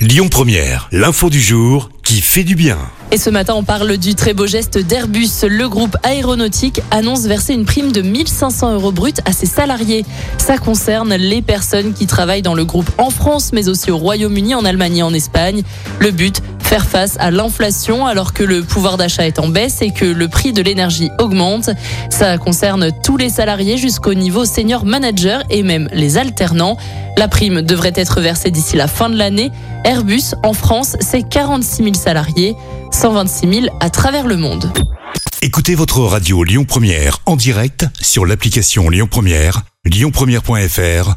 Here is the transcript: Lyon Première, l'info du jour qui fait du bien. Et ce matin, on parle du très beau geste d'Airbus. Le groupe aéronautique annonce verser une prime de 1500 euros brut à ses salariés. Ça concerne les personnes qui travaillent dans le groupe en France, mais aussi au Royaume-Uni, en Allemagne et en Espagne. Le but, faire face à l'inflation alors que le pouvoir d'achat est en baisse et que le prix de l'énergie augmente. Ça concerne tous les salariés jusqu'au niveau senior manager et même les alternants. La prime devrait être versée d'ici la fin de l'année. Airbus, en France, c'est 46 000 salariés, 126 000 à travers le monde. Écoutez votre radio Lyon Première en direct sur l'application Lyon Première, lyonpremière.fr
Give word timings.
Lyon 0.00 0.28
Première, 0.30 0.88
l'info 0.92 1.28
du 1.28 1.42
jour 1.42 1.90
qui 2.02 2.22
fait 2.22 2.42
du 2.42 2.54
bien. 2.54 2.78
Et 3.12 3.18
ce 3.18 3.28
matin, 3.28 3.52
on 3.54 3.64
parle 3.64 3.98
du 3.98 4.14
très 4.14 4.32
beau 4.32 4.46
geste 4.46 4.78
d'Airbus. 4.78 5.28
Le 5.46 5.68
groupe 5.68 5.94
aéronautique 6.04 6.80
annonce 6.90 7.26
verser 7.26 7.52
une 7.52 7.66
prime 7.66 7.92
de 7.92 8.00
1500 8.00 8.72
euros 8.72 8.92
brut 8.92 9.20
à 9.26 9.32
ses 9.32 9.44
salariés. 9.44 10.06
Ça 10.38 10.56
concerne 10.56 11.14
les 11.16 11.42
personnes 11.42 11.92
qui 11.92 12.06
travaillent 12.06 12.40
dans 12.40 12.54
le 12.54 12.64
groupe 12.64 12.90
en 12.96 13.10
France, 13.10 13.50
mais 13.52 13.68
aussi 13.68 13.90
au 13.90 13.98
Royaume-Uni, 13.98 14.54
en 14.54 14.64
Allemagne 14.64 14.96
et 14.96 15.02
en 15.02 15.12
Espagne. 15.12 15.64
Le 15.98 16.10
but, 16.12 16.40
faire 16.70 16.86
face 16.86 17.16
à 17.18 17.32
l'inflation 17.32 18.06
alors 18.06 18.32
que 18.32 18.44
le 18.44 18.62
pouvoir 18.62 18.96
d'achat 18.96 19.26
est 19.26 19.40
en 19.40 19.48
baisse 19.48 19.82
et 19.82 19.90
que 19.90 20.04
le 20.04 20.28
prix 20.28 20.52
de 20.52 20.62
l'énergie 20.62 21.10
augmente. 21.18 21.68
Ça 22.10 22.38
concerne 22.38 22.92
tous 23.02 23.16
les 23.16 23.28
salariés 23.28 23.76
jusqu'au 23.76 24.14
niveau 24.14 24.44
senior 24.44 24.84
manager 24.84 25.42
et 25.50 25.64
même 25.64 25.88
les 25.92 26.16
alternants. 26.16 26.76
La 27.16 27.26
prime 27.26 27.62
devrait 27.62 27.94
être 27.96 28.20
versée 28.20 28.52
d'ici 28.52 28.76
la 28.76 28.86
fin 28.86 29.10
de 29.10 29.16
l'année. 29.16 29.50
Airbus, 29.82 30.36
en 30.44 30.52
France, 30.52 30.96
c'est 31.00 31.28
46 31.28 31.82
000 31.82 31.94
salariés, 31.94 32.54
126 32.92 33.62
000 33.62 33.76
à 33.80 33.90
travers 33.90 34.28
le 34.28 34.36
monde. 34.36 34.72
Écoutez 35.42 35.74
votre 35.74 35.98
radio 35.98 36.44
Lyon 36.44 36.64
Première 36.64 37.18
en 37.26 37.34
direct 37.34 37.84
sur 38.00 38.24
l'application 38.24 38.88
Lyon 38.90 39.08
Première, 39.10 39.62
lyonpremière.fr 39.86 41.16